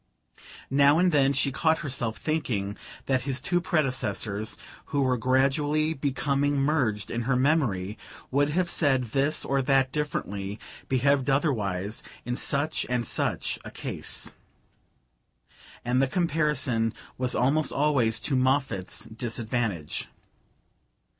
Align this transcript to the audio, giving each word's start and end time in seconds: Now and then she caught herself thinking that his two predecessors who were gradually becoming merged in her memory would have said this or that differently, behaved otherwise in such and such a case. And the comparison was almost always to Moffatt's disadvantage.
Now 0.71 0.97
and 0.97 1.11
then 1.11 1.31
she 1.31 1.51
caught 1.51 1.81
herself 1.85 2.17
thinking 2.17 2.75
that 3.05 3.21
his 3.21 3.39
two 3.39 3.61
predecessors 3.61 4.57
who 4.85 5.03
were 5.03 5.15
gradually 5.15 5.93
becoming 5.93 6.57
merged 6.57 7.11
in 7.11 7.21
her 7.29 7.35
memory 7.35 7.99
would 8.31 8.49
have 8.49 8.67
said 8.67 9.11
this 9.11 9.45
or 9.45 9.61
that 9.61 9.91
differently, 9.91 10.59
behaved 10.89 11.29
otherwise 11.29 12.01
in 12.25 12.35
such 12.35 12.83
and 12.89 13.05
such 13.05 13.59
a 13.63 13.69
case. 13.69 14.35
And 15.85 16.01
the 16.01 16.07
comparison 16.07 16.95
was 17.19 17.35
almost 17.35 17.71
always 17.71 18.19
to 18.21 18.35
Moffatt's 18.35 19.03
disadvantage. 19.05 20.07